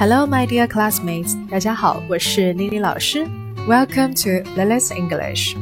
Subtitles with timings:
[0.00, 1.36] Hello, my dear classmates.
[1.50, 3.26] 大家好，我是 Lily 老师。
[3.68, 5.54] Welcome to Lily's English.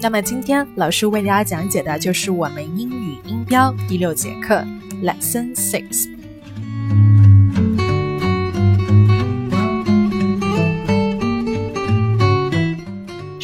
[0.00, 4.64] 那么今天老师为大家讲解的就是我们英语音标第六节课
[5.02, 6.13] ，Lesson Six。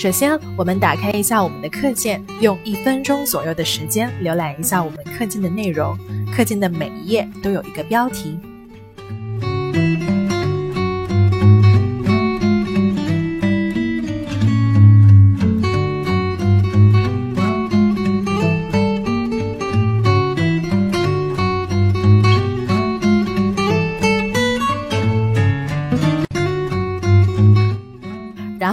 [0.00, 5.94] 首先，我们打开一下我们的课件，用一分钟左右的时间浏览一下我们课件的内容。
[6.34, 8.40] 课件的每一页都有一个标题。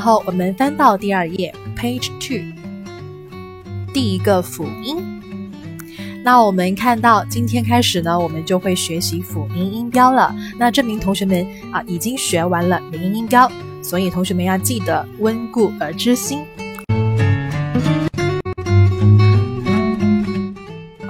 [0.07, 2.39] 后我们翻到第二页，Page Two，
[3.93, 5.03] 第一个辅音。
[6.23, 10.33] 那我们看到今天开始呢，我们就会学习辅音音标了。
[10.57, 13.51] 那证明同学们啊已经学完了元音音标，
[13.83, 16.39] 所以同学们要记得温故而知新。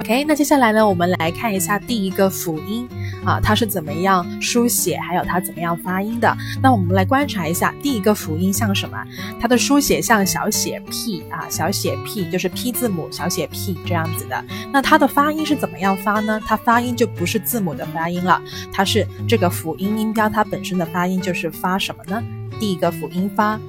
[0.00, 2.88] OK，那接下来呢，我们来看一下第一个辅音。
[3.28, 6.34] 啊，它是怎么样书写，还有它怎么样发音的？
[6.62, 8.96] 那我们来观察一下，第一个辅音像什么？
[9.38, 14.44] 它的书写像小写 p 啊，小写 p 就是 p 字母小写 p 这样子的。
[14.72, 16.40] 那它的发音是怎么样发呢？
[16.46, 18.40] 它发音就不是字母的发音了，
[18.72, 22.24] 它是这个辅音音标，它本身的发音就是发什么呢？
[22.58, 23.60] 第一个辅音发。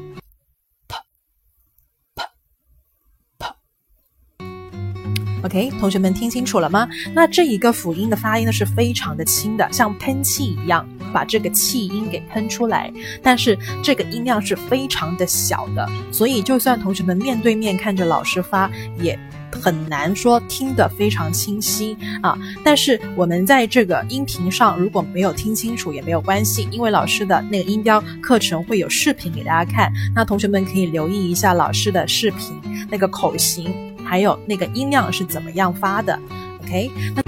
[5.49, 6.87] OK，同学们听清楚了吗？
[7.11, 19.17] 那这一个辅音的发音呢是非常的轻的，像喷气一样把这个气音给喷出来，但是这个音量是非常的小的，所以就算同学们面对面看着老师发，也
[19.51, 22.37] 很难说听得非常清晰啊。
[22.63, 32.55] 但是我们在这个音频上如果没有听清楚也没有关系，因为老师的那个音标课程会有视频给大家看，那同学们可以留意一下老师的视频
[32.87, 33.88] 那个口型。
[34.09, 36.19] 还有那个音量是怎么样发的
[36.63, 37.21] ？OK，那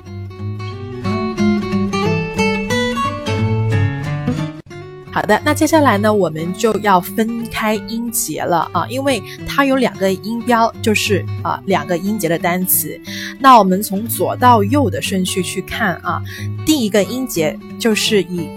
[5.13, 12.99] 好的，那接下来呢，我们就要分开音节了啊，因为它有两个音标，就是啊两个音节的单词。
[13.39, 16.23] 那我们从左到右的顺序去看啊，
[16.65, 18.49] 第一个音节就是以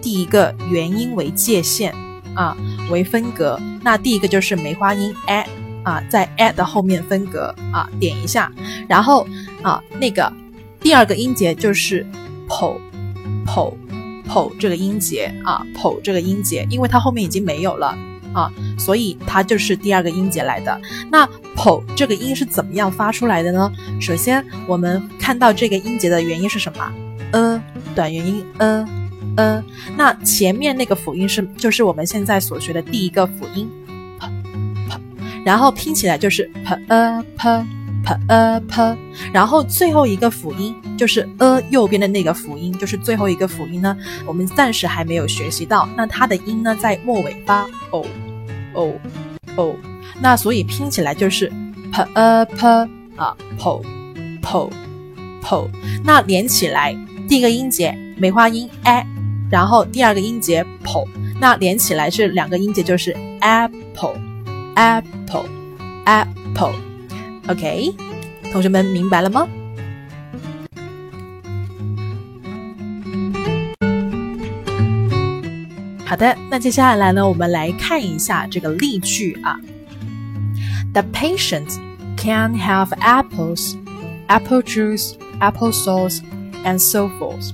[0.00, 1.94] 第一个元音为界限
[2.34, 2.56] 啊
[2.90, 3.56] 为分隔。
[3.80, 5.46] 那第一个就是梅花音 a
[5.84, 8.50] 啊，在 a 的后面分隔啊，点一下，
[8.88, 9.24] 然后
[9.62, 10.32] 啊那个
[10.80, 12.04] 第二个音节就是
[12.48, 12.76] po
[13.46, 13.72] po。
[14.26, 17.96] P 这个音节啊，p 这个音节，因为它后面已经没有了
[18.32, 20.80] 啊，所以它就是第二个音节来的。
[21.10, 23.70] 那 p 这个音是怎么样发出来的呢？
[24.00, 26.92] 首先，我们看到这个音节的元音是什么？
[27.32, 27.62] 呃，
[27.94, 28.88] 短元音呃
[29.36, 29.64] 呃。
[29.96, 33.70] 那前面那个辅音是，就是我们现在所学的第一个辅音
[34.18, 34.26] p
[34.88, 35.00] p，
[35.44, 37.81] 然后拼起来就是 p a p。
[38.04, 38.96] P a p，
[39.32, 43.96] 然后最后一个辅音就是 a 右边的那个辅音，就是最后一个辅音呢，
[44.26, 45.88] 我们暂时还没有学习到。
[45.96, 48.04] 那它的音呢，在末尾发 o
[48.74, 48.92] o
[49.56, 49.76] o，
[50.20, 51.50] 那所以拼起来就是
[51.92, 52.66] p a p
[53.16, 53.82] 啊 po
[54.42, 54.70] po
[55.42, 55.68] po。
[56.04, 56.96] 那连起来，
[57.28, 59.06] 第一个音节梅花音 a，
[59.50, 61.06] 然后第二个音节 po，
[61.40, 64.16] 那连起来是两个音节就是 apple
[64.74, 65.44] apple
[66.04, 66.91] apple。
[67.47, 67.95] OK，
[68.51, 69.47] 同学们明白了吗？
[76.05, 79.59] 好的，那接下来呢，我们来看一下这个例句啊。
[80.93, 81.77] The patient
[82.15, 83.75] can have apples,
[84.27, 86.21] apple juice, apple sauce,
[86.63, 87.51] and so forth.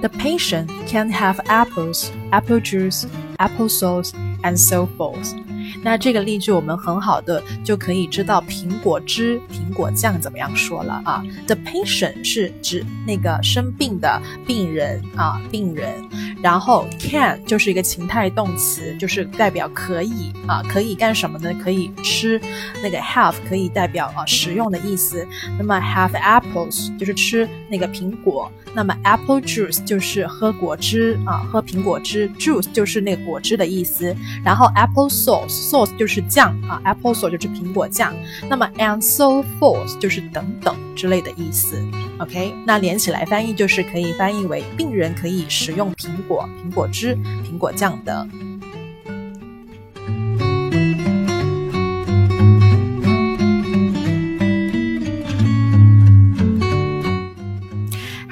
[0.00, 3.06] The patient can have apples, apple juice,
[3.38, 4.12] applesauce
[4.42, 5.34] and so forth。
[5.81, 15.93] 那这个例句我们很好的就可以知道苹果汁、苹果酱怎么样说了啊？The patient 是指那个生病的病人啊，病人。
[16.41, 21.53] 然后 can 就是一个情态动词，就是代表可以啊，可以干什么呢？
[21.63, 22.39] 可以吃。
[22.81, 25.25] 那个 have 可以代表啊食用的意思。
[25.57, 28.51] 那么 have apples 就是吃那个苹果。
[28.75, 32.29] 那么 apple juice 就是喝果汁啊，喝苹果汁。
[32.37, 34.15] juice 就是那个果汁的意思。
[34.45, 38.13] 然后 apple sauce sauce 就是酱啊，apple sauce 就是苹果酱。
[38.47, 41.75] 那么 and so forth 就是等等之类的意思。
[42.19, 46.47] OK，那连起来翻译就是可以翻译为病人可以食用苹果。
[46.63, 48.27] 苹果汁、苹果酱的。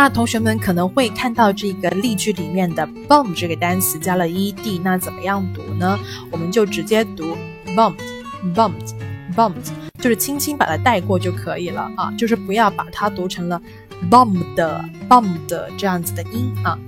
[0.00, 5.98] 那同学们可能会看到这个例句里面的 bump 这个单词加了 ed，那怎么样读呢？
[6.30, 7.36] 我们就直接读
[7.74, 13.60] bumped，bumped，bumped，就是轻轻把它带过就可以了啊，就是不要把它读成了
[14.08, 16.78] bumped，bumped 这样子的音啊。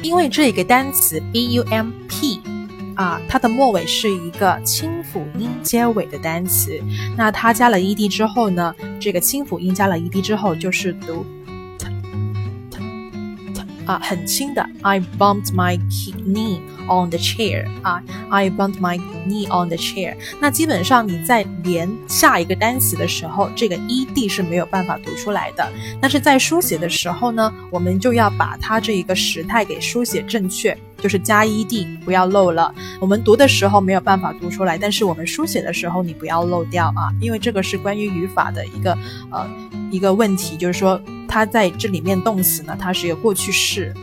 [0.00, 2.39] 因为这个单词 bump。
[3.00, 6.78] 啊，它的末尾是一个清辅音结尾的单词，
[7.16, 11.24] 那它加了 ed 之后呢，这个清辅音加了 ed 之后就是读。
[13.86, 14.64] 啊，很轻的。
[14.82, 15.78] I bumped my
[16.24, 17.66] knee on the chair。
[17.82, 20.14] 啊，I bumped my knee on the chair。
[20.38, 25.66] 那基本上你在连下一个单词的时候，这个 ed 是没有办法读出来的。
[26.00, 32.74] 但是在书写的时候呢，我们就要把它这一个时态给书写正确，就是加 ed，不要漏了。
[33.00, 38.96] 我们读的时候没有办法读出来，但是我们书写的时候你不要漏掉啊，因为这个是关于语法的一个
[39.30, 39.48] 呃
[39.90, 41.00] 一个问题，就是说。
[41.32, 43.94] 它在这里面动词呢，它是一个过去式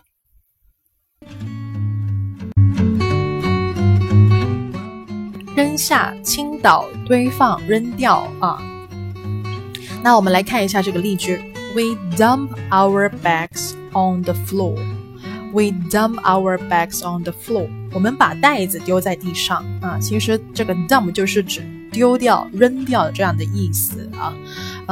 [5.55, 8.61] 扔下、倾倒、堆放、扔掉啊。
[10.03, 11.37] 那我们来看一下这个例句：
[11.73, 14.77] We dump our bags on the floor.
[15.53, 17.67] We dump our bags on the floor.
[17.93, 19.97] 我们把袋子丢在地上啊。
[19.99, 24.35] 其实这个 dump 就是指丢掉、扔掉这样的意思啊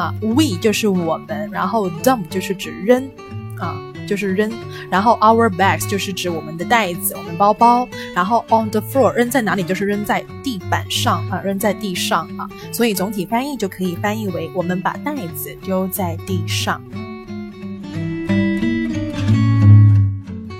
[0.00, 0.14] 啊。
[0.20, 3.08] We 就是我们，然后 dump 就是指扔
[3.58, 3.76] 啊。
[4.08, 4.50] 就是扔，
[4.90, 16.82] 然后 our bags 就是指我们的袋子、我们包包，然后 on the floor 扔在哪里就是扔在地板上啊，扔在地上啊，所以总体翻译就可以翻译为我们把袋子丢在地上。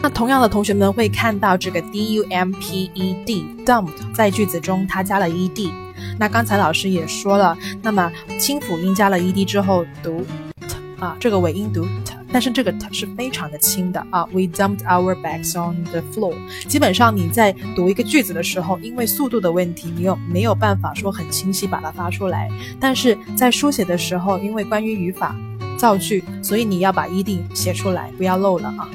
[0.00, 5.72] 那同样的，同学们会看到这个 d u m p e d dump 在句子中它加了 e d，
[6.18, 10.24] 那刚才老师也说了，那么清辅音加了 e d 之后读
[10.68, 12.14] t 啊，这个尾音读 t。
[12.32, 16.34] 但是这个 t 是非常的轻的啊，We dumped our bags on the floor。
[16.68, 22.48] 基本上你在读一个句子的时候，因为速度的问题，你又没有办法说很清晰把它发出来。
[22.78, 25.34] 但是在书写的时候，因为关于语法
[25.76, 28.88] 造句，所以你要把 ed 写出来，不要漏了啊。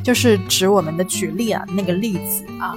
[0.02, 2.75] 就是指我们的举例啊，那个例子啊。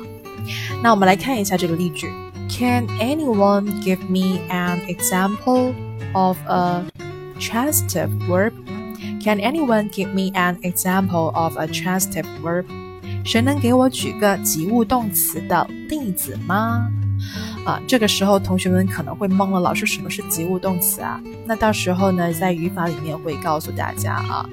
[0.82, 2.08] 那我们来看一下这个例句：
[2.50, 5.74] Can anyone give me an example
[6.14, 6.84] of a
[7.40, 8.52] transitive verb?
[9.23, 12.65] Can anyone give me an example of a transitive verb?
[13.25, 16.89] 谁能给我举个及物动词的例子吗？
[17.65, 21.21] 啊，这个时候同学们可能会懵了，老师什么是及物动词啊？
[21.45, 24.49] 那到时候呢，在语法里面会告诉大家啊。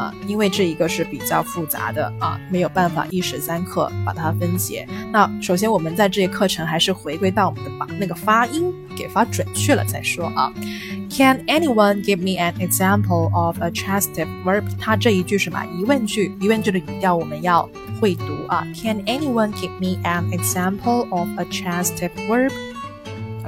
[0.00, 4.88] 啊，因为这一个是比较复杂的啊，没有办法一时三刻把它分解。
[5.12, 10.50] 那首先我们在这节课程还是回归到我们的把那个发音给发准确了再说啊。
[11.10, 14.64] Can anyone give me an example of a transitive verb？
[14.78, 17.68] 它这一句是么疑问句，疑问句的语调我们要
[18.00, 18.66] 会读啊。
[18.74, 22.12] Can anyone give me an example of a transitive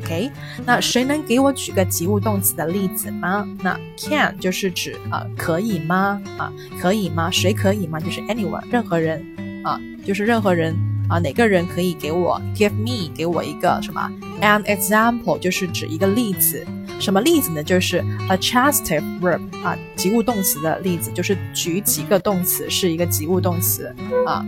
[0.02, 0.30] OK，
[0.66, 3.46] 那谁能给我举个及物动词的例子吗？
[3.62, 6.20] 那 can 就是指啊，可以吗？
[6.36, 7.30] 啊，可以吗？
[7.30, 8.00] 谁可以吗？
[8.00, 9.24] 就是 anyone，任何人
[9.64, 10.74] 啊，就是任何人
[11.08, 16.66] 啊，哪个人可以给我 give me 给我一个什么 an example，就是指一个例子。
[16.98, 17.62] 什么例子呢？
[17.62, 23.94] 就是 a transitive verb 啊，及物动词的例子，就是举几个动词是一个及物动词
[24.26, 24.44] 啊。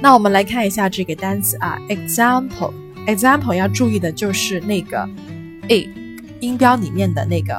[0.00, 2.72] 那我们来看一下这个单词啊，example。
[3.08, 5.08] Example 要注意的就是那个
[5.68, 5.88] a
[6.40, 7.54] 音标里面的那个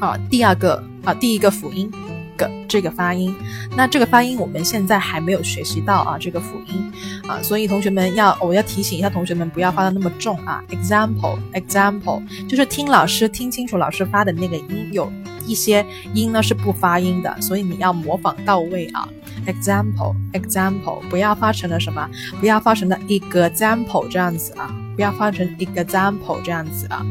[0.00, 1.90] 啊，第二个啊，第一个辅音
[2.36, 3.34] 个这个发音。
[3.76, 6.92] 那这个发音我们现在还没有学习到啊，这个辅音
[7.28, 10.62] 啊，所以同学们要我要提醒一下同学们不要发的那么重啊。
[10.70, 15.12] example example 就是听老师听清楚老师发的那个音，有
[15.46, 15.84] 一些
[16.14, 19.08] 音呢是不发音的，所以你要模仿到位啊。
[19.46, 22.08] Example example 不要发成了什么？
[22.40, 24.74] 不要发成了一个 example 这样子啊！
[24.96, 27.04] 不要发成一个 example 这样子啊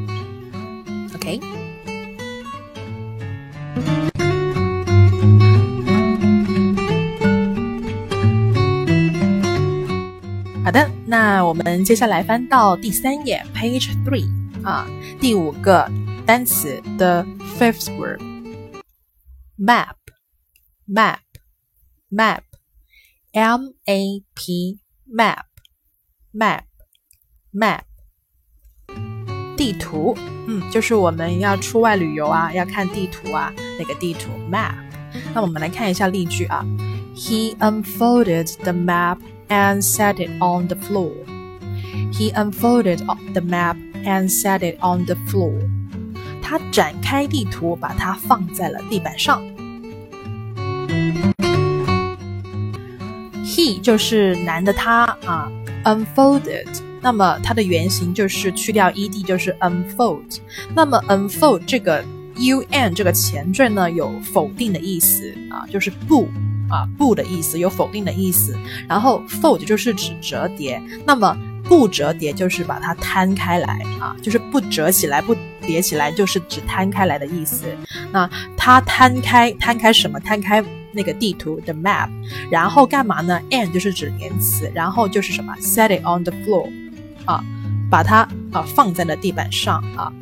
[1.16, 1.40] ！OK。
[10.64, 14.26] 好的，那我们接下来翻到第三页，page three
[14.64, 14.88] 啊，
[15.20, 15.92] 第五个
[16.26, 17.26] 单词，the
[17.60, 19.96] fifth word，map
[20.88, 21.18] map
[22.13, 22.43] map。map,
[23.33, 25.45] M A P, map,
[26.33, 26.63] map,
[27.53, 27.83] map，
[29.57, 34.75] 地图，嗯，就是我们要出外旅游啊，要看地图啊，那个地图 map。
[35.35, 36.65] 那我们来看一下例句啊，
[37.15, 41.13] He unfolded the map and set it on the floor.
[42.13, 45.53] He unfolded the map and set it on the floor.
[46.43, 49.43] 他展开地图，把它放在了地板上。
[53.82, 55.52] 就是男的他啊
[55.84, 56.68] ，unfolded，
[57.02, 60.38] 那么它的原型就是去掉 ed 就是 unfold，
[60.74, 62.04] 那么 unfold 这个
[62.36, 66.28] un 这个前缀呢有否定的意思啊，就是不
[66.70, 68.58] 啊不的意思，有否定的意思。
[68.88, 77.66] 然后 fold 就是指折叠，那么不折叠就是把它摊开来啊，就是不折起来不叠起来，就是指摊开来的意思。
[78.12, 80.20] 那它摊开摊开什么？
[80.20, 80.64] 摊开。
[80.94, 82.10] 那个地图的 map，
[82.50, 86.72] 然后干嘛呢？and 就是指连词，然后就是什么？set it on the floor，
[87.26, 87.44] 啊，
[87.90, 90.14] 把它啊放在了地板上啊。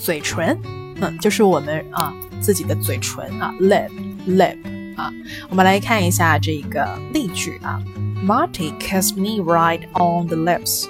[0.04, 0.58] 嘴唇，
[1.00, 3.90] 嗯，就是我们啊自己的嘴唇啊，lip
[4.28, 4.58] lip
[4.98, 5.14] 啊。
[5.48, 7.80] 我们来看一下这个例句啊
[8.26, 10.88] ，Marty kissed me right on the lips.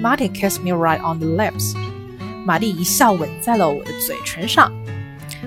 [0.00, 1.74] Marty kissed me right on the lips.
[2.44, 4.72] 玛丽一笑吻在了我的嘴唇上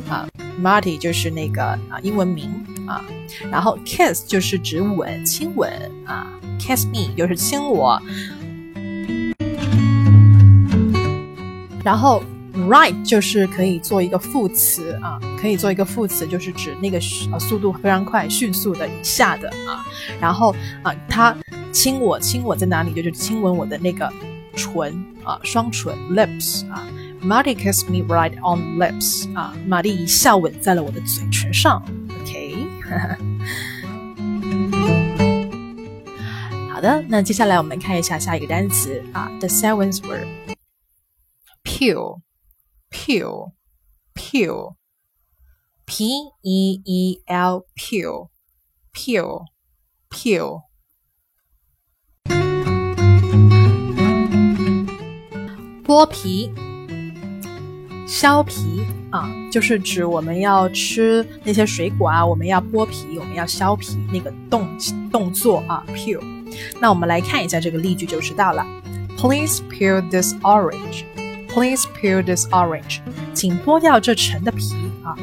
[0.09, 0.27] 啊。
[0.61, 2.51] Marty 就是那个啊英文名
[2.85, 3.01] 啊，
[3.49, 5.71] 然后 kiss 就是指吻亲吻
[6.05, 6.27] 啊
[6.59, 7.99] ，kiss me 就是亲我。
[11.83, 12.21] 然后
[12.63, 16.99] ，right 就是可以做一个副词啊，可以做一个副词，就是指那个
[17.31, 19.85] 呃速度非常快、迅速的以下的啊。
[20.19, 21.35] 然后啊，他
[21.71, 22.91] 亲我，亲我在哪里？
[22.93, 24.11] 就是亲吻我的那个
[24.55, 26.87] 唇啊，双唇 lips 啊。
[27.21, 31.81] Marty kissed me right on lips 啊，玛丽一笑吻在了我的嘴唇上。
[32.21, 32.67] OK
[36.73, 36.81] 好。
[36.81, 42.19] 的，那接下来我们看一下下一个单词啊，the seventh word，pure
[42.95, 43.51] Peel,
[44.13, 44.75] peel,
[45.87, 48.29] P-E-E-L, peel,
[48.93, 49.45] peel,
[50.11, 50.61] peel
[55.83, 56.53] 剥皮。
[58.07, 64.67] 削皮啊，就是指我们要吃那些水果啊，我们要剥皮，我们要削皮那个动
[65.11, 66.21] 动作啊，peel。
[66.79, 68.63] 那我们来看一下这个例句就知道了。
[69.17, 71.05] Please peel this orange.
[71.53, 72.99] Please peel this orange.
[73.35, 75.15] 请剥掉这橙的皮啊，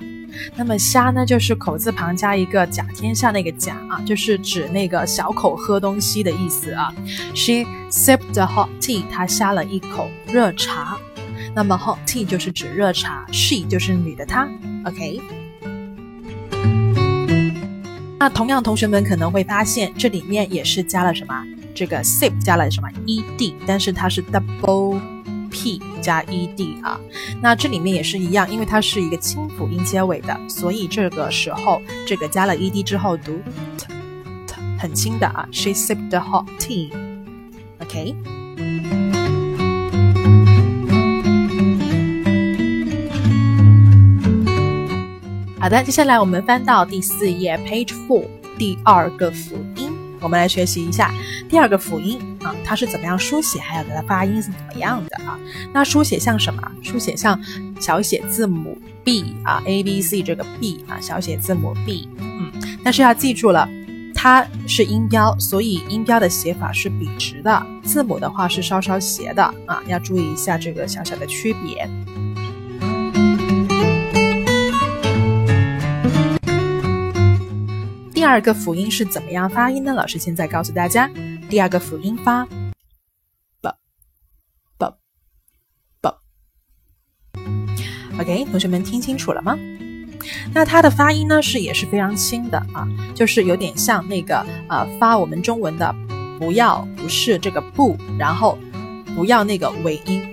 [0.56, 6.94] 那么虾呢，就是口字旁加一个甲天下那个甲啊，就是指那个小口喝东西的意思啊。
[7.34, 9.04] She sipped the hot tea.
[9.10, 10.98] 她呷了一口热茶。
[11.56, 14.50] 那么 hot tea 就是指热茶，she 就是女的她
[14.86, 15.22] ，OK。
[18.20, 21.46] 那同样，同学们可能会发现这里面也是加了什么？
[21.74, 25.00] 这个 sip 加了什么 ed，但是它是 double
[25.50, 27.00] p 加 ed 啊。
[27.42, 33.40] 那这里面也是一样，因为它是一个清辅音结尾的，所以这个时候这个加了 ed 之后读
[33.78, 33.86] t
[34.48, 35.48] t 很轻的啊。
[35.52, 38.16] She sipped the hot tea，OK。
[45.60, 48.26] 好的，接下来我们翻到第四页，Page Four，
[48.58, 49.56] 第二个辅，
[50.22, 51.14] 我们来学习一下
[51.50, 55.38] 第二个辅音啊，它是怎么样书写，还有它的发音是怎么样的啊？
[55.74, 56.62] 那书写像什么？
[56.84, 57.40] 书写像
[57.80, 62.52] 小写字母 B 啊，A B C 这个 B 啊，小写字母 B，嗯，
[62.84, 63.68] 但是要记住了，
[64.14, 71.90] 它是音标，所以音标的写法是笔直的，字母的话是稍稍斜的啊，要注意一下这个小小的区别。
[78.32, 79.94] 二个辅音是怎么样发音呢？
[79.94, 81.12] 老师现在告诉大家，
[81.50, 83.70] 第二个辅音发 b
[84.78, 84.94] b
[86.00, 86.14] b。
[88.18, 89.60] OK，同学们听清楚了吗？
[90.54, 95.94] 那它的发音呢是也是非常轻的啊，就是有点像那个呃发我们中文的
[96.40, 98.58] 不要不是这个不，然后
[99.14, 100.24] 不要那个尾音。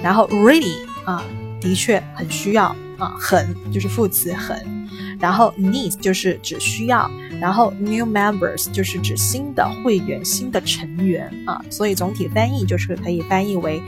[0.02, 1.24] 然后 really 啊。
[1.62, 4.88] 的确很需要啊，很就是副词很，
[5.20, 7.08] 然后 needs 就是指需要，
[7.42, 13.82] 然后 new members 就是指新的会员、新的成员啊，所以总体翻译就是可以翻译为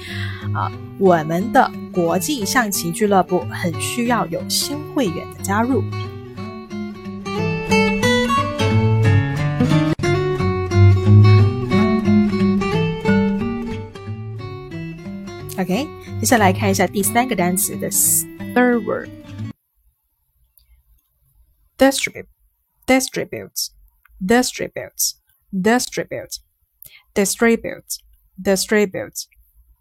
[0.53, 5.85] 啊，我们的国际象棋俱乐部很需要有新会员的加入。
[15.57, 15.87] OK。
[16.19, 19.09] 接下来看一下第三个单词的 third word
[22.87, 23.71] distributes,
[24.25, 25.15] distributes,
[25.53, 26.41] distributes,
[27.15, 27.99] distributes,
[28.41, 29.27] distributes,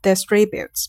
[0.01, 0.87] distributes.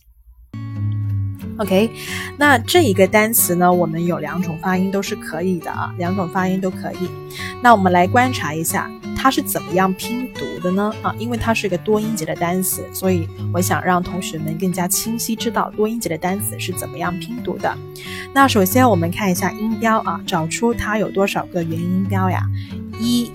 [1.59, 1.91] OK，
[2.37, 7.09] 那这一个单词呢，我们有两种发音都是可以的啊，两种发音都可以。
[7.63, 8.91] 那我们来观察一下。
[9.25, 10.93] 它是怎么样拼读的呢？
[11.01, 17.75] 啊，因为它是一个多音节的单词，所以我想让同学们更加清晰知道多音节的单词是怎么样拼读的。
[18.35, 22.43] 那首先我们看一下音标啊，找出它有多少个元音标呀？
[23.01, 23.33] 一、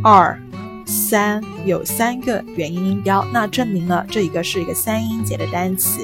[0.00, 0.40] 二、
[0.86, 6.02] 三，有三个元音音标，那证明了这一个是一个三音节的单词。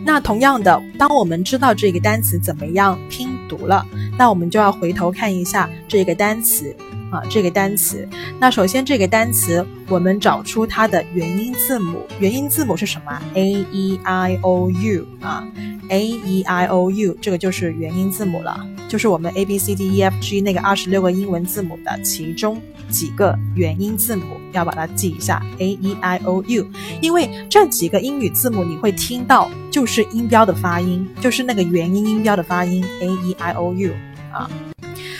[0.04, 6.74] 那同样的，当我们知道这个单词怎么样拼读了，那我们就要回头看一下这个单词。
[7.10, 8.08] 啊，这个单词，
[8.40, 15.46] 那首先这个单词，我们找出它的元音字母，元音字母是什么？A E I O U 啊
[15.88, 26.20] ，A E I O U，这个就是元音字母了，就是我们 A B C D E F G 那个二十六个英文字母的其中几个元音字母，要把它记一下 A E I
[26.24, 26.66] O U，
[27.00, 33.92] 因为这几个英语字母你会听到，就是音标的发音，就是那个元音音标的发音 A E I O U
[34.32, 34.50] 啊。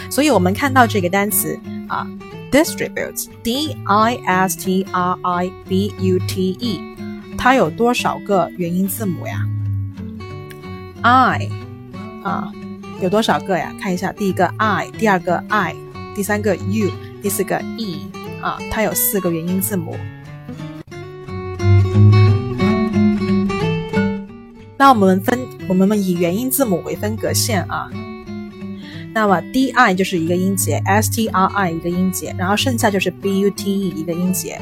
[0.09, 2.07] 所以我们看到这个单词啊
[2.51, 6.81] ，distributes，D I S T R I B U T E，
[7.37, 9.44] 它有多少个元音字母呀
[11.03, 11.49] ？i
[12.22, 12.51] 啊，
[13.01, 13.75] 有多少个呀？
[13.81, 15.75] 看一下，第一个 i，第二个 i，
[16.14, 16.90] 第三个 u，
[17.22, 19.96] 第四个 e 啊，它有四个元音字母。
[24.79, 27.88] 那我们分，我们以元音字母为分隔线啊。
[29.16, 34.61] 那么 d i 就是一个音节，s t r i 一个音节，然后剩下就是 b u t e 一个音节。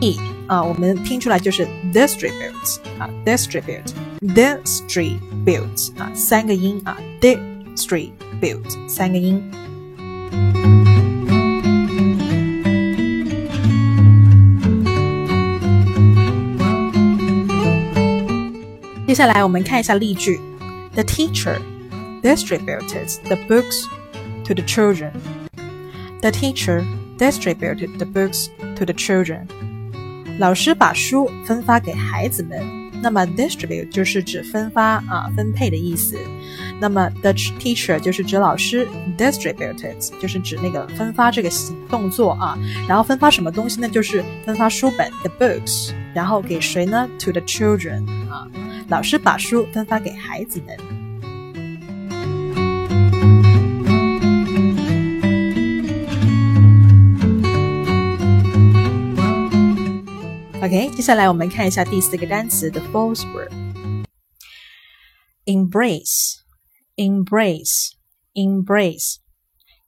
[0.00, 9.42] e 啊，我们拼出来就是 distribute 啊，distribute，distribute 啊，三个音啊，distribute 三个音。
[19.06, 20.38] 接下来我们看一下例句。
[20.93, 21.59] The teacher
[22.21, 23.87] distributed the books
[24.45, 25.11] to the children.
[26.21, 26.83] The teacher
[27.17, 29.47] distributed the books to the children。
[30.39, 32.89] 老师把书分发给孩子们。
[33.01, 36.17] 那么 distribute 就是指分发啊，分配的意思。
[36.81, 38.85] 那么 the teacher 就是指老师，
[39.17, 42.59] distributed 就是指那个分发这个行动作啊。
[42.89, 43.87] 然后分发什么东西呢？
[43.87, 45.93] 就是分发书本，the books。
[46.13, 47.07] 然后给谁呢？
[47.19, 48.45] To the children 啊，
[48.88, 50.76] 老师把书分发给孩子们。
[60.62, 63.52] OK，接下来我们看一下第四个单词 the false word。
[65.46, 66.42] embrace,
[66.96, 67.96] embrace,
[68.34, 69.20] embrace,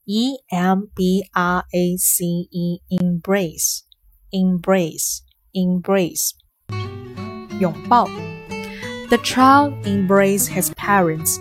[0.05, 3.83] e m b r a c e, embrace,
[4.31, 5.21] embrace,
[5.53, 6.31] embrace，
[7.59, 8.07] 拥抱。
[9.09, 11.39] The child embraced his parents.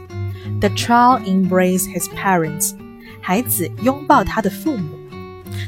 [0.60, 2.74] The child embraced his parents.
[3.20, 4.98] 孩子拥抱他的父母。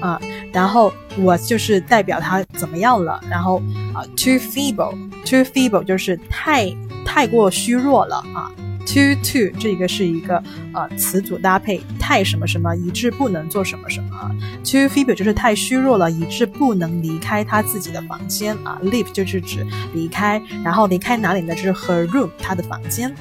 [0.00, 0.20] 啊，
[0.52, 3.22] 然后 was 就是代表她怎么样了。
[3.30, 3.62] 然后
[3.94, 6.70] 啊，too feeble，too feeble 就是太
[7.04, 8.52] 太过虚弱了啊。
[8.86, 10.42] Too too 这个是一个
[10.74, 14.36] 呃词组搭配，太什么什么以致不能做什么什么。
[14.64, 18.78] too feeble 就是太虚弱了，以致不能离开他自己的房间啊。
[18.82, 21.54] leave 就是指离开，然后离开哪里呢？
[21.54, 23.14] 就是 her room，她的房间。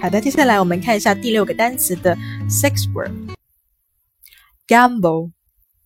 [0.00, 2.16] 好的，接下来我们看一下第六个单词的
[2.48, 3.12] six word。
[4.66, 5.32] Gamble,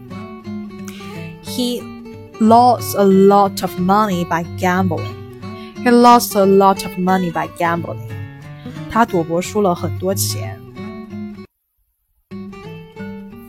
[1.45, 1.83] He
[2.41, 5.15] lost a lot of money by gambling.
[5.85, 8.11] He lost a lot of money by gambling.
[8.91, 10.61] 他赌博输了很多钱。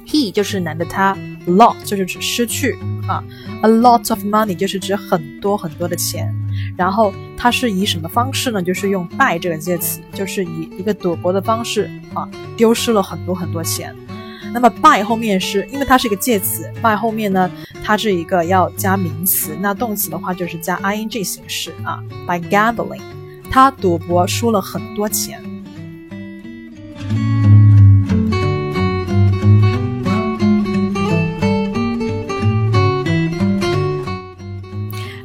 [0.06, 1.18] He 就是男的他。
[1.48, 3.24] lot 就是指失去啊，
[3.62, 6.36] a lot of money 就是指很多很多的钱，
[6.77, 8.63] 然后它是以什么方式呢？
[8.63, 13.95] 就是用 by 这个介词，就是以一个赌博的方式啊，丢失了很多很多钱。
[14.55, 17.51] 那么 by 后面是因为它是一个介词，by 后面呢，
[17.83, 23.01] 它是一个要加名词，那动词的话就是加 ing 形式啊，by gambling，
[23.51, 25.43] 他赌博输了很多钱。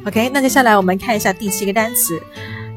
[0.07, 2.19] OK，那接下来我们看一下第七个单词，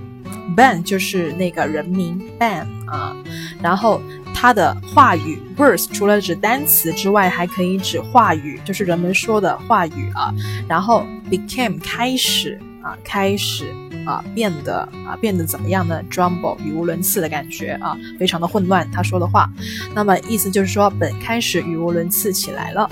[0.56, 3.16] ，Ben 就是那个人名 Ben 啊，
[3.62, 4.02] 然后。
[4.42, 10.34] 他的话语 verse 除了指单词之外，还可以指话语，就是人们说的话语啊。
[10.66, 13.66] 然后 became 开始啊，开始
[14.06, 18.90] 啊，变得啊，变得怎么样呢？Jumble 语无伦次的感觉啊，非常的混乱。
[18.92, 19.52] 他说的话，
[19.94, 22.90] 那么意思就是说，本开始语无伦次起来了。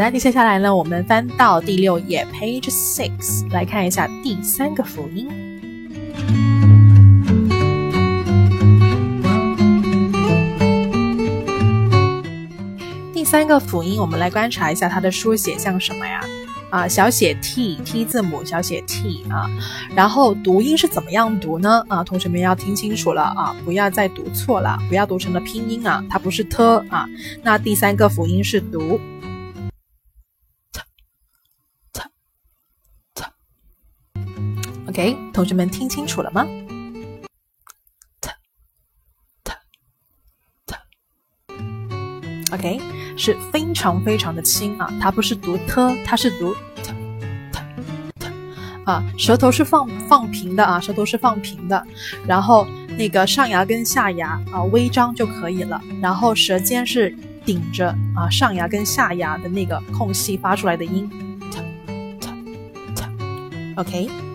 [0.00, 5.28] 的，那接下来呢，我们翻到第六页，page six，来看一下第三个辅音。
[13.12, 16.24] 第三个辅音，我们来观察一下它的书写像什么呀？
[16.70, 19.50] 啊，小写 t，t 字母，小写 t 啊。
[19.94, 21.84] 然后读音是怎么样读呢？
[21.88, 27.06] 啊，同学们要听清楚了啊，不要再读错了，不要读成了拼音啊，它不是 t 啊。
[27.42, 28.98] 那第三个辅音是读。
[35.00, 36.46] OK，同学们听清楚了吗
[38.20, 38.28] ？t
[39.42, 39.50] t
[40.66, 40.76] t
[42.52, 42.78] OK，
[43.16, 46.92] 是非常非常的轻啊，它不是读 t，它是读 t t
[48.18, 48.26] t
[48.84, 51.82] 啊，舌头是放放平的啊，舌头是放平的，
[52.26, 52.66] 然后
[52.98, 57.08] 那个上牙跟下牙啊微张就可以了，然后舌尖是
[57.46, 61.08] 顶着啊上牙跟下牙的那个空隙发出来的音
[61.50, 61.58] ，t
[62.20, 62.28] t
[62.94, 64.29] t OK。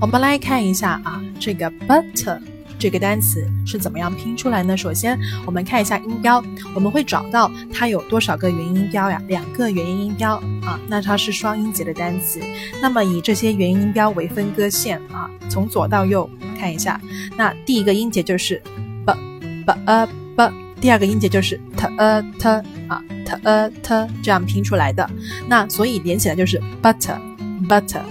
[0.00, 2.53] 我们来看一下啊，这个 butter。
[2.84, 4.76] 这个单词是怎么样拼出来呢？
[4.76, 6.44] 首先，我们看一下音标，
[6.74, 9.18] 我们会找到它有多少个元音标呀？
[9.26, 10.34] 两个元音音标
[10.66, 12.42] 啊，那它是双音节的单词。
[12.82, 17.00] 那么以这些元音音标为分割线啊，从左到右看一下。
[17.38, 18.62] 那第一个音节就是
[19.06, 19.14] b
[19.64, 22.48] b a b，第二个音节就是 t a t
[22.86, 25.08] 啊 t a t 这样拼出来的。
[25.48, 27.16] 那所以连起来就是 butter
[27.66, 28.02] butter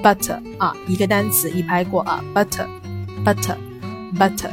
[0.00, 2.68] butter 啊，一个单词一拍过啊，butter
[3.24, 3.56] butter。
[4.18, 4.50] Butter，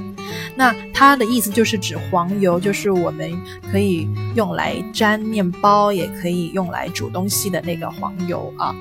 [0.56, 3.32] 那它的意思就是指黄油，就是我们
[3.72, 8.76] 可以用来沾面包，也可以用来煮东西的那个黄油啊。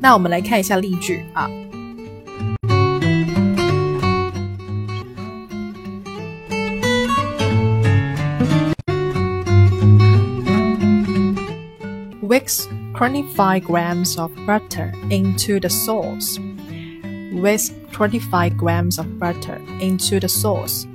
[0.00, 1.48] 那我们来看一下例句啊。
[12.94, 16.38] 25 grams of butter into the sauce.
[17.32, 20.86] Whisk 25 grams of butter into the sauce.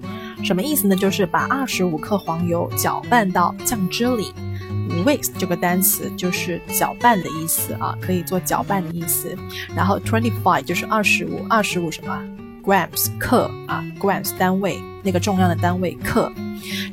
[0.42, 0.96] 什么意思呢？
[0.96, 4.34] 就是把二十五克黄油搅拌到酱汁里。
[5.06, 9.38] Whisk 这个单词就是搅拌的意思啊，可以做搅拌的意思。
[9.76, 12.18] 然后 twenty five 就是二十五，二十五什么
[12.70, 16.32] ？grams 克啊，grams 单位，那个重量的单位克。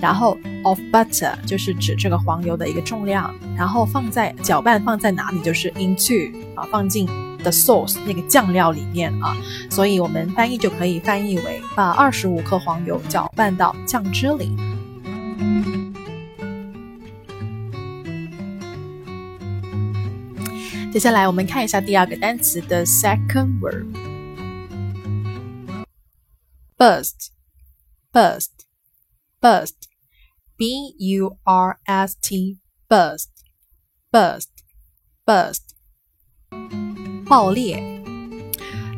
[0.00, 7.04] 然后 of butter 就是指这个黄油的一个重量，然后放在搅拌放在哪里就是 into 啊放进
[7.42, 9.36] the sauce 那个酱料里面啊，
[9.68, 14.56] 所以我们翻译就可以翻译为把二十五克黄油搅拌到酱汁里。
[20.90, 23.84] 接下来我们看一下第二个单词的 second word
[26.77, 27.31] burst,
[28.11, 28.65] burst,
[29.41, 29.75] burst,
[30.57, 32.59] b u r s t,
[32.89, 33.29] burst,
[34.11, 34.49] burst,
[35.25, 35.61] burst.
[37.25, 37.81] 爆裂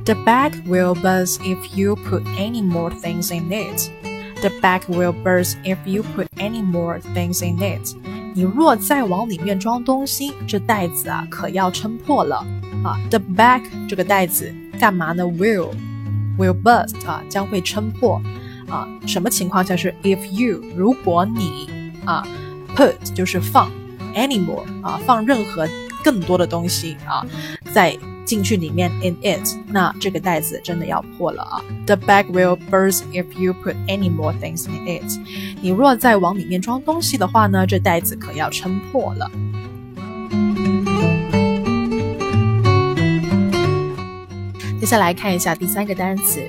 [0.05, 3.89] The bag will burst if you put any more things in it.
[4.41, 7.95] The bag will burst if you put any more things in it.
[8.35, 12.37] 你若再往里面装东西，这袋子啊可要撑破了
[12.83, 12.99] 啊！
[13.09, 15.23] The bag 这个袋子干嘛呢？
[15.23, 15.71] Will
[16.38, 18.20] will burst 啊，将会撑破
[18.68, 18.88] 啊。
[19.06, 21.68] 什么情况下是 if you 如果你
[22.04, 22.26] 啊
[22.74, 23.70] put 就是放
[24.14, 25.68] any more 啊，放任何
[26.02, 27.26] 更多的东西啊，
[27.72, 35.18] 在进去里面 in it，那这个袋子真的要破了啊！The bag will burst if you put any more things in it。
[35.62, 39.30] 你若再往里面装东西的话呢，这袋子可要撑破了。
[44.80, 46.40] 接下来看一下第三个单词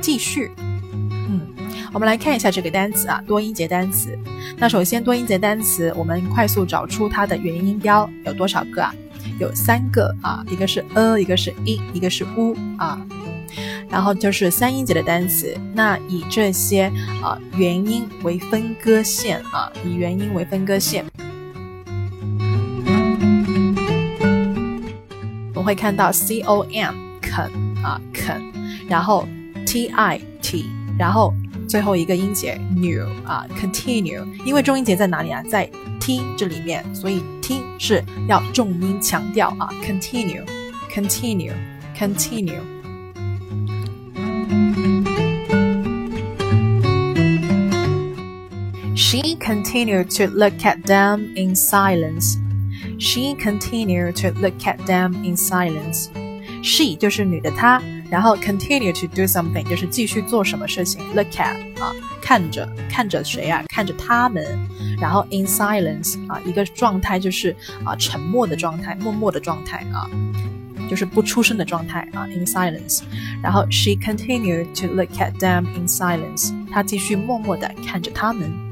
[0.01, 0.53] 继续。
[0.57, 1.53] 嗯，
[1.93, 4.17] 我们来看一下这个单词啊，多音节单词。
[4.57, 8.95] 那首先，多音节单词，我们快速找出它的元音标有多少个啊？
[9.41, 13.05] 有三个啊，一个是 a，一个是 i，一个是 u 啊。
[13.89, 16.91] 然后就是三音节的单词，那以这些
[17.23, 21.05] 啊元音为分割线啊，以元音为分割线，
[25.55, 27.53] 我会看到 c o m 肯。
[27.85, 28.43] 啊，肯，
[28.89, 29.29] 然后
[29.67, 30.65] t i t，
[30.99, 31.35] 然后
[31.69, 35.43] 最后一个音节 new 啊，continue，因为重音节在哪里啊？
[35.43, 42.74] 在 t 这里面，所以 t 是要重音强调啊，continue，continue，continue。
[48.96, 52.38] She continued to look at them in silence.
[53.00, 56.10] She continued to look at them in silence.
[56.62, 61.02] She 就是女的她，然后 continue to do something 就是继续做什么事情。
[61.16, 63.64] Look at 啊，看着看着谁啊？
[63.70, 64.46] 看着他们。
[65.00, 70.06] 然后 in silence 啊，一个状态就是啊沉默的状态，默默的状态啊，
[70.90, 72.26] 就是不出声的状态啊。
[72.28, 73.02] In silence，
[73.42, 78.70] 然后 she continued to look at them in silence，她继续默默的看着他们。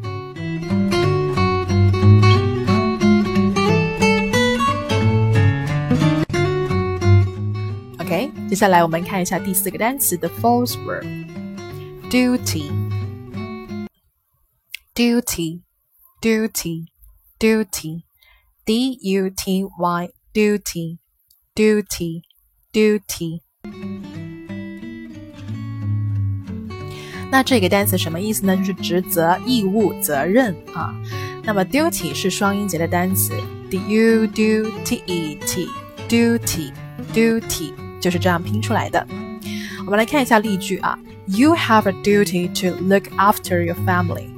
[8.49, 11.05] 接下来我们看一下第四个单词的 false word
[12.09, 12.71] duty
[14.95, 15.61] duty
[16.19, 16.87] duty
[17.37, 18.01] duty
[18.65, 20.09] d u t y
[21.55, 22.21] duty
[22.71, 23.41] duty duty
[27.29, 28.55] 那这个单词什么意思呢？
[28.55, 30.95] 就是职责、义务、责任啊。
[31.43, 33.33] 那么 duty 是双音节的单词，
[33.69, 35.67] d u d t e t
[36.07, 36.71] duty
[37.13, 39.05] duty 就是这样拼出来的。
[39.85, 44.29] 我们来看一下例句啊，You have a duty to look after your family.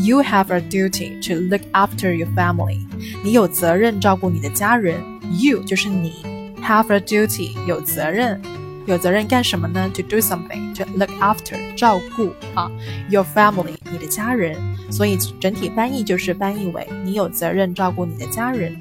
[0.00, 2.80] You have a duty to look after your family.
[3.22, 5.00] 你有责任照顾你的家人。
[5.40, 6.12] You 就是你
[6.63, 8.41] ，have a duty 有责任，
[8.85, 12.71] 有责任干什么呢？To do something, to look after 照顾啊
[13.09, 14.55] ，your family 你的家人。
[14.89, 18.79] 所以整体翻译就是翻译为你有责任照顾你的家人。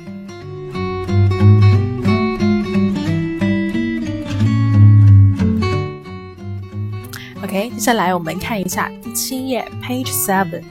[7.42, 10.62] OK，接下来我们看一下第七页，Page Seven，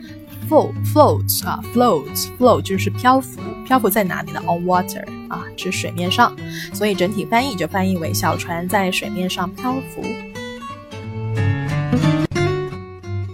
[0.47, 4.41] float floats 啊，floats float 就是漂浮，漂浮在哪里呢？
[4.45, 6.36] On water 啊，指水面上，
[6.74, 10.02] 所以整体翻译就翻译为小船在水面上漂浮。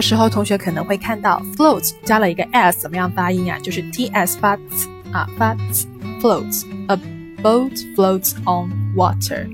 [0.00, 3.58] 时候同学可能会看到 float 加了一个 s，怎么样发音啊？
[3.58, 4.62] 就是 t s 发 t
[5.12, 5.88] 啊，发 t
[6.20, 6.96] floats a
[7.42, 9.48] boat floats on water。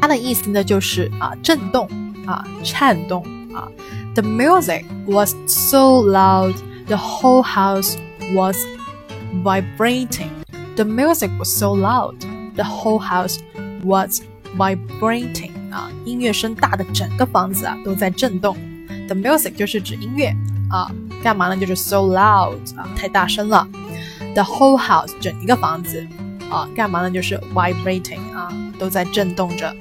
[0.00, 1.88] 它的意思呢就是啊震动
[2.26, 3.68] 啊颤动啊。
[4.14, 6.54] The music was so loud,
[6.86, 7.96] the whole house
[8.34, 8.58] was
[9.42, 10.30] vibrating.
[10.76, 12.16] The music was so loud,
[12.54, 13.38] the whole house
[13.84, 14.22] was
[14.56, 18.56] vibrating 啊，音乐声大的整个房子啊都在震动。
[19.06, 20.34] The music 就是指音乐
[20.70, 20.90] 啊，
[21.23, 21.55] 干嘛呢？
[21.55, 23.65] 就是 so loud 啊，太大声了。
[24.33, 26.05] The whole house 整一个房子
[26.51, 27.09] 啊，干嘛呢？
[27.09, 29.73] 就是 vibrating 啊，都在震动着。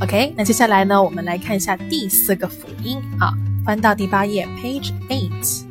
[0.00, 3.32] OK，那接下来呢，我们来看一下第四个辅音啊，
[3.64, 5.64] 翻到第八页，page eight。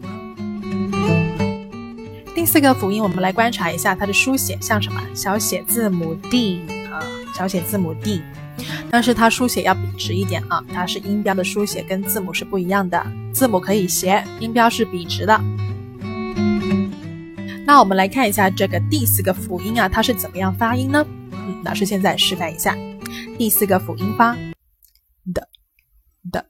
[2.34, 4.99] 第四个辅音，我们来观察一下它的书写像什么？
[5.14, 6.61] 小写字母 D，
[7.34, 8.21] 小写字母 D，
[8.89, 15.41] 但是它书写要笔直一点啊，它是音标的书写跟字母是不一样的，字母可以斜，音标是笔直的。
[17.65, 21.05] 那我们来看一下这个第四个辅音啊，它是怎么样发音呢？
[21.63, 22.77] 老师现在示范一下，
[23.38, 24.36] 第四个辅音发
[25.34, 25.47] 的
[26.31, 26.45] 的。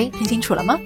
[0.00, 0.78] 听清楚了吗？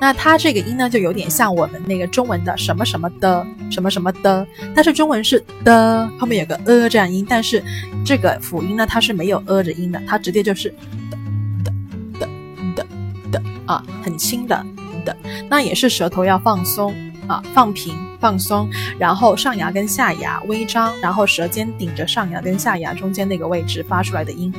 [0.00, 7.62] 那它这个音呢，就有点像我们那个中文的什么什么的什么什么的，但是中文是的后面有个呃这样音，但是
[8.04, 10.68] 这个辅音呢，它是没有呃的音的，它直接就是
[11.10, 11.18] 的
[11.64, 12.28] 的
[12.74, 12.86] 的的
[13.32, 14.64] 的啊，很轻的
[15.04, 15.16] 的。
[15.48, 16.94] 那也是舌头要放松
[17.26, 24.52] 啊，放平放松，然后上牙跟下牙微张，然后舌尖顶着上牙跟下牙中间那个位置发出来的音。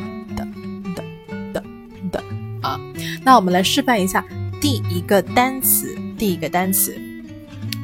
[3.24, 4.24] 那我们来示范一下
[4.62, 6.94] 第一个单词，第一个单词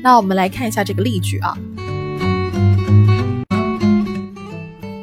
[0.00, 1.58] 那我们来看一下这个例句啊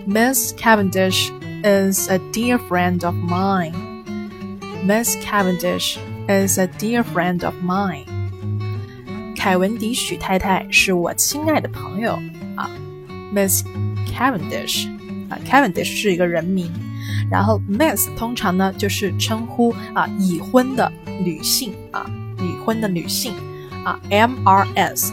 [0.07, 1.30] ，Miss Cavendish
[1.61, 3.74] is a dear friend of mine.
[4.86, 5.97] Miss Cavendish
[6.30, 8.05] is a dear friend of mine.
[9.36, 12.17] 凯文迪许太太是我亲爱的朋友
[12.55, 12.71] 啊
[13.36, 13.65] ，Miss
[14.17, 14.92] Cavendish。
[15.45, 16.71] Cavendish 是一个人名，
[17.29, 20.91] 然后 Miss 通常呢就是称呼啊已婚的
[21.23, 22.09] 女性啊
[22.39, 23.34] 已婚的女性
[23.84, 25.11] 啊 MRS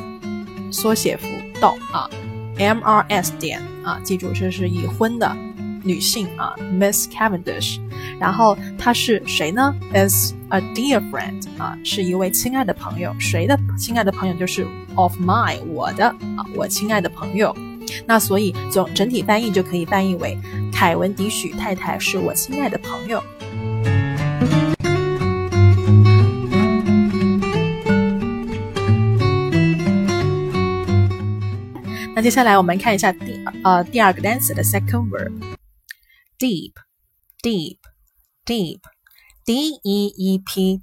[0.71, 1.27] 缩写符
[1.61, 2.09] 逗啊
[2.57, 5.37] MRS 点啊记住这是已婚的
[5.83, 7.81] 女性啊 Miss Cavendish，
[8.19, 17.57] 然后她是谁呢？Is a dear friend 啊是一位亲爱的朋友，谁的亲爱的朋友就是 of my 我的啊我亲爱的朋友。
[18.07, 20.37] 那所以总整体翻译就可以翻译为
[20.73, 23.23] 凯文迪许太太是我亲爱的朋友。
[32.15, 36.73] 那接下来我们看一下第呃第二个单词的 second word，deep
[37.43, 37.79] deep
[38.45, 38.81] deep
[39.45, 40.81] d e e p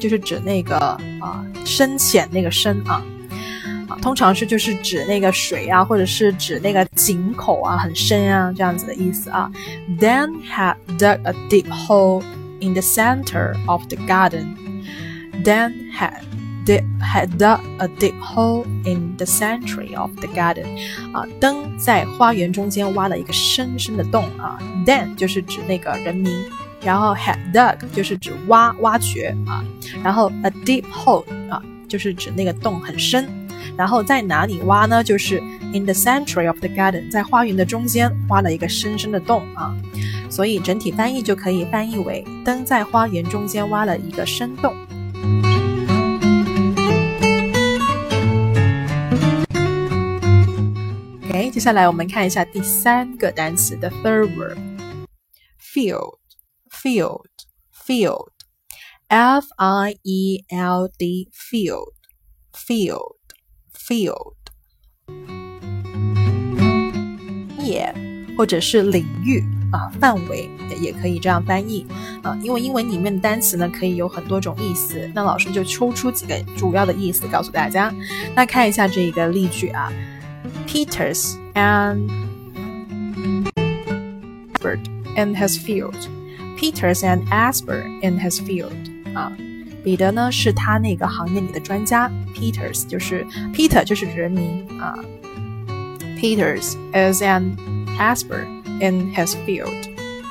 [0.00, 0.76] 就是指那个
[1.20, 3.00] 啊深浅那个深啊
[3.88, 9.50] 啊，通常是就是指那个水啊，或者是指那个井口啊很深啊这样子的意思啊。
[9.98, 12.22] Then had dug a deep hole
[12.60, 14.56] in the center of the garden.
[15.44, 16.22] Then had
[16.64, 20.66] did had dug a deep hole in the center of the garden.
[21.12, 24.58] 啊，灯在花园中间挖了一个深深的洞啊。
[24.86, 26.32] Then 就是指那个人名。
[26.82, 29.64] 然后 had dug 就是指挖挖掘啊，
[30.02, 33.28] 然后 a deep hole 啊就是指那个洞很深，
[33.76, 35.04] 然后在哪里挖呢？
[35.04, 35.40] 就是
[35.72, 39.74] in the center of the garden，在花园的中间挖了一个深深的洞啊，
[40.30, 44.74] 所以整体翻译就可以翻译为灯在花园中间挖了一个深洞。
[51.28, 56.19] OK，接下来我们看一下第三个单词的 third word，field。
[56.82, 57.26] Field
[57.86, 58.28] field
[59.08, 61.92] f i e l d field
[62.54, 63.16] field
[63.74, 64.34] field
[67.58, 67.94] 业
[68.36, 70.48] 或者是领域啊范围
[70.80, 71.86] 也可以这样翻译
[72.22, 77.92] 啊，因为英文里面的单词呢可以有很多种意思，那老师就抽出几个主要的意思告诉大家。
[78.34, 79.92] 那看一下这个例句啊
[80.66, 82.08] ，Peters and
[84.54, 84.80] Bird
[85.16, 86.19] and his field。
[86.59, 88.73] Peters and Asper in his field
[89.13, 89.31] 啊，
[89.83, 92.09] 彼得呢是他那个行业里的专家。
[92.33, 94.97] Peters 就是 Peter 就是人名啊。
[96.19, 97.55] Peters is an
[97.97, 98.45] Asper
[98.79, 99.89] in his field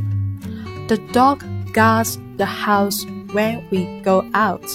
[0.88, 1.40] The dog
[1.74, 4.66] guards the house when we go out.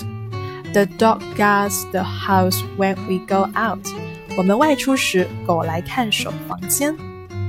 [0.72, 3.86] The dog guards the house when we go out.
[4.36, 6.94] 我们外出时，狗来看守房间。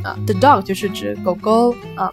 [0.03, 2.11] 啊，the dog 就是指狗狗啊，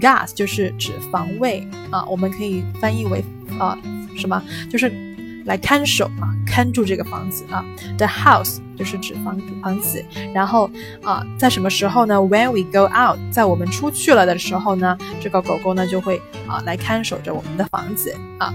[0.00, 3.24] guards 就是指防卫啊，我们可以翻译为
[3.58, 3.76] 啊
[4.16, 4.40] 什么？
[4.70, 5.05] 就是
[5.47, 7.65] 来看守啊，看住这个房子啊。
[7.97, 10.69] The house 就是指房房子，然后
[11.03, 18.53] 啊，在什么时候呢？When we go out，在我们出去了的时候呢，这个狗狗呢就会啊来看守着我们的房子啊。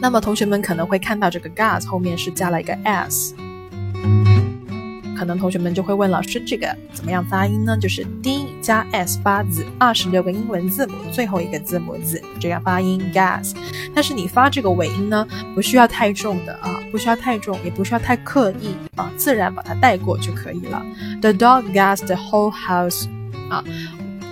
[0.00, 3.34] 那么同学们可能会看到这个 guards 后面是加了一个 s。
[5.18, 7.76] 可能同学们就会问老师，这个怎么样发音呢？
[7.76, 13.52] 就是 D 加 S 发字，二十六个英文字母，最后一个字母字这样发音 gas。
[13.92, 20.80] 但是你发这个尾音呢，不需要太重的啊，不需要太重，也不需要太刻意啊，自然把它带过就可以了。
[21.20, 23.08] The dog gas the whole house
[23.50, 23.64] 啊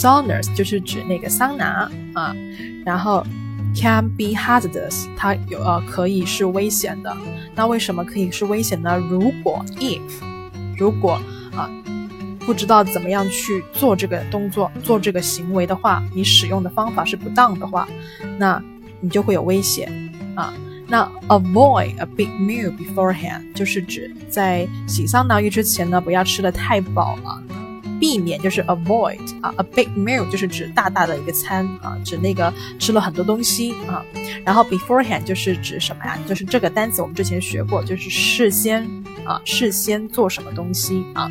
[0.00, 2.32] Saunas 就是指那个桑拿啊，
[2.84, 3.26] 然后
[3.74, 7.16] can be hazardous，它有呃可以是危险的。
[7.56, 8.96] 那为什么可以是危险呢？
[8.96, 10.00] 如果 if
[10.76, 11.20] 如果
[11.56, 11.68] 啊
[12.46, 17.88] 不知道怎么样去做这个动作、做这个行为的话，你使用的方法是不当的话，
[18.38, 18.62] 那
[19.00, 19.92] 你就会有危险
[20.36, 20.54] 啊。
[20.86, 27.42] 那 avoid a big meal beforehand 就是指在洗桑拿浴之前呢，不要吃的太饱了。
[28.00, 34.04] 避免就是 avoid 啊，a big meal 就是指大大的一个餐啊，指那个吃了很多东西啊。
[34.44, 36.16] 然后 beforehand 就是指什么呀？
[36.26, 38.88] 就是这个单词我们之前学过，就是事先
[39.24, 41.30] 啊，事先做什么东西啊。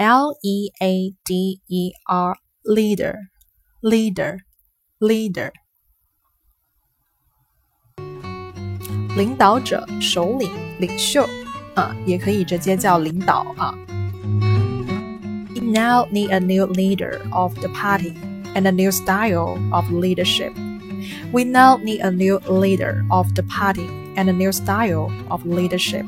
[0.00, 3.14] L E A D E R leader
[3.82, 4.38] leader
[4.98, 5.50] leader
[9.16, 11.26] 领导者、首领、领袖
[11.74, 13.74] 啊，也可以直接叫领导啊。
[15.54, 18.12] We now need a new leader of the party
[18.54, 20.52] and a new style of leadership.
[21.32, 26.04] We now need a new leader of the party and a new style of leadership.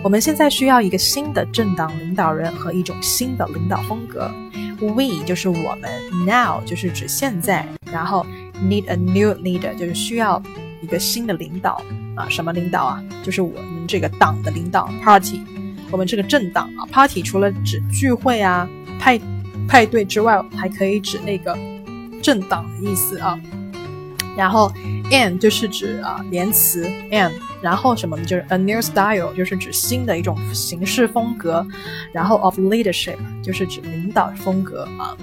[0.00, 4.30] 我们现在需要一个新的政党领导人和一种新的领导风格。
[4.80, 5.90] We 就是我们
[6.24, 8.24] ，Now 就是指现在，然后
[8.62, 10.40] need a new leader 就是需要
[10.80, 11.82] 一个新的领导
[12.14, 13.02] 啊，什么领导啊？
[13.24, 15.40] 就是我们这个党的领导，Party，
[15.90, 18.68] 我们这个政党啊，Party 除了指聚会啊、
[19.00, 19.20] 派
[19.68, 21.58] 派对之外，还可以指那个
[22.22, 23.36] 政党的意思啊。
[24.38, 24.72] 然后
[25.10, 28.16] and 就是指啊连词 and，然后什么？
[28.24, 31.66] 就是 a new style，就是指新的一种形式风格。
[32.12, 35.16] 然后 of leadership 就是指领导风格啊。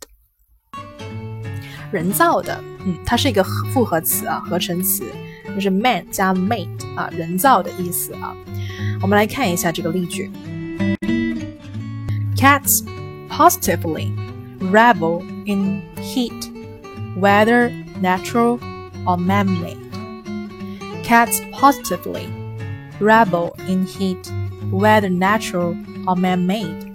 [1.91, 5.03] 人造的，嗯，它是一个复合词啊，合成词，
[5.55, 8.35] 就是 man 加 made 啊，人造的意思啊。
[9.01, 10.29] 我们来看一下这个例句：
[12.35, 12.83] Cats
[13.29, 14.11] positively
[14.59, 16.51] revel in heat,
[17.19, 17.71] whether
[18.01, 18.59] natural
[19.05, 19.77] or man-made.
[21.03, 22.27] Cats positively
[22.99, 24.29] revel in heat
[24.74, 26.92] Whether natural or man-made。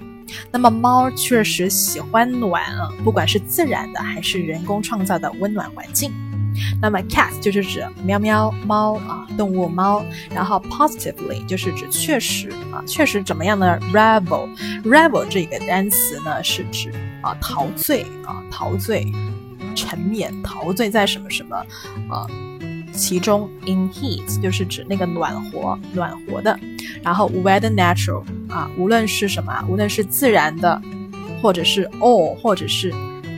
[0.51, 6.13] 那么猫确实喜欢暖啊，不管是自然的还是人工创造的温暖环境。
[6.81, 10.03] 那么 cat 就是指喵喵猫啊，动物猫。
[10.31, 19.11] 然后 positively 就是指确实啊，确实怎么样呢？revel，revel 这个单词呢是指啊陶醉啊陶醉、
[19.73, 21.55] 沉湎、陶醉在什么什么
[22.09, 22.27] 啊。
[22.99, 26.59] 其中 in heat 就是指那个暖和、暖和的，
[27.01, 30.81] 然后 whether natural 啊，无论是什么，无论是自然的，
[31.41, 32.91] 或者是 all，或者是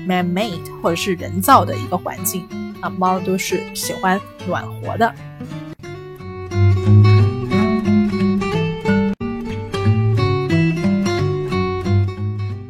[0.07, 2.43] man-made，或者是人造的一个环境
[2.82, 5.14] 啊，猫都是喜欢暖和的。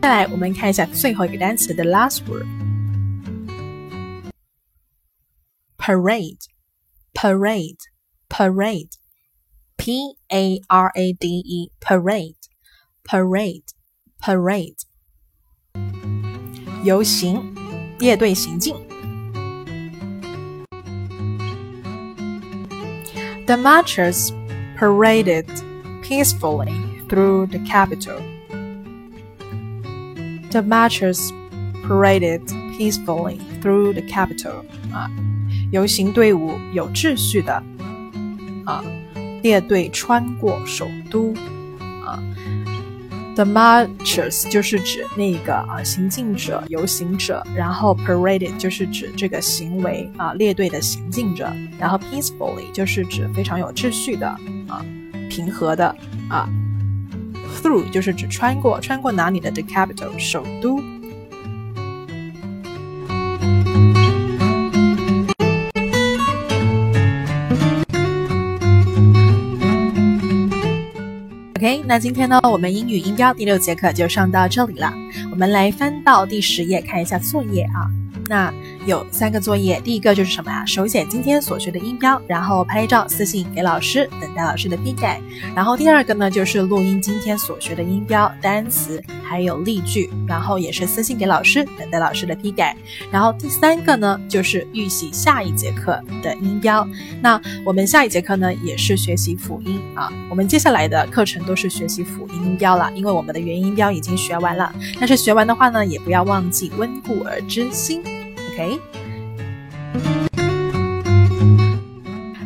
[0.02, 2.20] 再来，我们看一下最后一个单词的 last
[5.78, 6.38] word，parade
[7.15, 7.79] parade,
[9.77, 12.37] P A R A D E, parade,
[13.05, 13.73] parade,
[14.21, 14.85] parade，
[16.83, 17.55] 游行，
[17.99, 18.75] 列队行进。
[23.47, 24.33] The marchers
[24.77, 25.47] paraded
[26.03, 26.73] peacefully
[27.09, 28.21] through the capital.
[30.51, 31.33] The marchers
[31.87, 32.43] paraded
[32.77, 34.65] peacefully through the capital.
[34.93, 35.09] 啊，
[35.72, 37.64] 游行队伍有秩序的
[38.66, 38.84] 啊
[39.42, 41.34] 列队穿过首都
[42.04, 42.22] 啊。
[43.34, 51.50] The marchers 就是指那个啊行进者、游行者，然后 paraded 就是指这个行为啊列队的行进者，
[51.80, 54.28] 然后 peacefully 就是指非常有秩序的
[54.68, 54.86] 啊
[55.30, 55.96] 平和的
[56.30, 56.50] 啊。
[57.64, 60.82] Through 就是指穿过，穿过哪里的 the capital 首都。
[71.62, 74.92] OK，那今天呢，我们英语音标第六节课就上到这里了。
[75.30, 77.86] 我们来翻到第十页看一下作业啊。
[78.28, 78.52] 那
[78.86, 80.66] 有三个作业，第一个就是什么呀？
[80.66, 85.22] 手写今天所学的音标，然后拍照私信给老师，等待老师的批改。
[85.56, 92.76] 然后第二个呢，就是录音今天所学的音标、单词还有例句，然后也是私信给老师，等待老师的批改。
[93.12, 96.88] 然后第三个呢，就是预习下一节课的音标。
[97.22, 100.12] 那我们下一节课呢，也是学习辅音啊。
[100.28, 104.74] 我们接下来的课程都是学习辅音音标了，因为我们的元音标已经学完了。
[105.00, 108.21] 但是学完的话呢，也不要忘记温故而知新。
[108.54, 108.80] OK，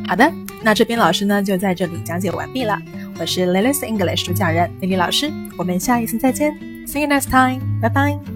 [0.08, 0.32] 好的，
[0.62, 2.78] 那这边老师呢就在这里讲解完毕了。
[3.20, 6.54] 我是 Lily's English 主讲人丽丽老师，我们下一次再见
[6.86, 8.35] ，See you next time，拜拜。